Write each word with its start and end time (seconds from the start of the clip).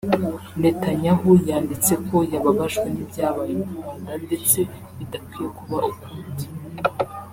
Netanyahu 0.61 1.29
yanditse 1.49 1.93
ko 2.07 2.17
yababajwe 2.33 2.87
n’ibyabaye 2.89 3.53
mu 3.59 3.67
Rwanda 3.75 4.11
ndetse 4.25 4.59
bidakwiye 4.97 5.49
kuba 5.57 5.77
ukundi 5.91 6.45